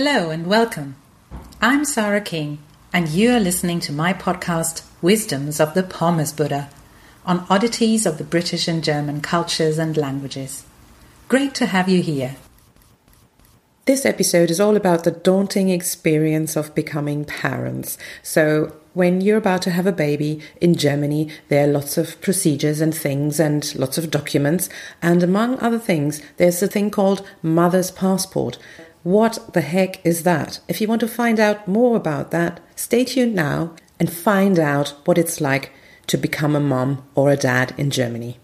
[0.00, 0.94] Hello and welcome.
[1.60, 2.60] I'm Sarah King,
[2.92, 6.70] and you are listening to my podcast, Wisdoms of the Pommes Buddha,
[7.26, 10.64] on oddities of the British and German cultures and languages.
[11.26, 12.36] Great to have you here.
[13.86, 17.98] This episode is all about the daunting experience of becoming parents.
[18.22, 22.80] So, when you're about to have a baby in Germany, there are lots of procedures
[22.80, 24.68] and things and lots of documents.
[25.02, 28.58] And among other things, there's a thing called mother's passport.
[29.02, 30.60] What the heck is that?
[30.68, 34.94] If you want to find out more about that, stay tuned now and find out
[35.04, 35.72] what it's like
[36.08, 38.38] to become a mom or a dad in Germany.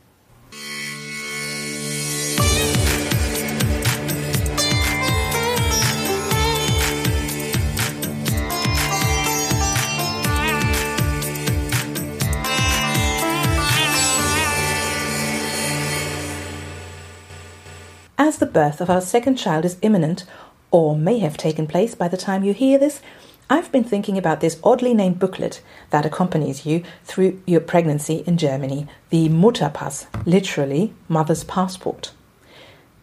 [18.26, 20.24] As the birth of our second child is imminent,
[20.70, 23.02] or may have taken place by the time you hear this,
[23.50, 28.38] I've been thinking about this oddly named booklet that accompanies you through your pregnancy in
[28.38, 32.12] Germany, the Mutterpass, literally mother's passport.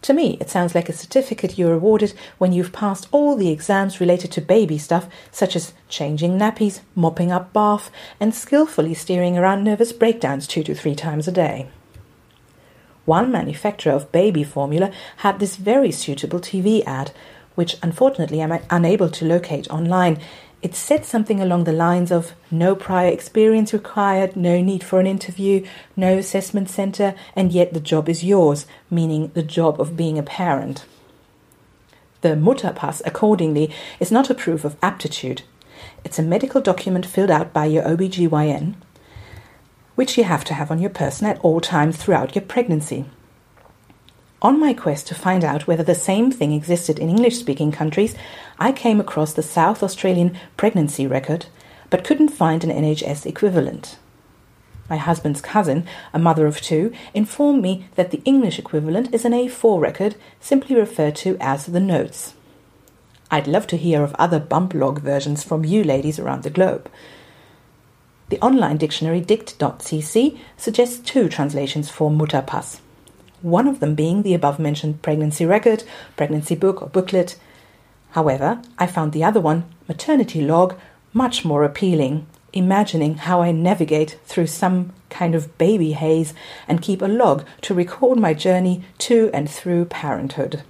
[0.01, 3.99] To me, it sounds like a certificate you're awarded when you've passed all the exams
[3.99, 9.63] related to baby stuff, such as changing nappies, mopping up bath, and skillfully steering around
[9.63, 11.69] nervous breakdowns two to three times a day.
[13.11, 17.11] One manufacturer of baby formula had this very suitable TV ad
[17.55, 20.17] which unfortunately I'm unable to locate online.
[20.61, 25.07] It said something along the lines of no prior experience required, no need for an
[25.07, 25.65] interview,
[25.97, 30.23] no assessment center, and yet the job is yours, meaning the job of being a
[30.23, 30.85] parent.
[32.21, 35.41] The Mutterpass, accordingly, is not a proof of aptitude.
[36.05, 38.75] It's a medical document filled out by your OBGYN,
[39.95, 43.05] which you have to have on your person at all times throughout your pregnancy.
[44.41, 48.15] On my quest to find out whether the same thing existed in English speaking countries,
[48.57, 51.45] I came across the South Australian pregnancy record,
[51.91, 53.99] but couldn't find an NHS equivalent.
[54.89, 59.31] My husband's cousin, a mother of two, informed me that the English equivalent is an
[59.31, 62.33] A4 record, simply referred to as the notes.
[63.29, 66.89] I'd love to hear of other bump log versions from you ladies around the globe.
[68.31, 72.79] The online dictionary dict.cc suggests two translations for Mutterpass
[73.41, 75.83] one of them being the above mentioned pregnancy record,
[76.15, 77.37] pregnancy book, or booklet.
[78.11, 80.77] However, I found the other one, maternity log,
[81.11, 86.33] much more appealing, imagining how I navigate through some kind of baby haze
[86.69, 90.63] and keep a log to record my journey to and through parenthood.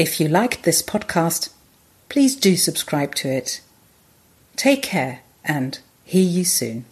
[0.00, 1.50] If you liked this podcast,
[2.10, 3.60] Please do subscribe to it.
[4.56, 6.84] Take care and hear you soon.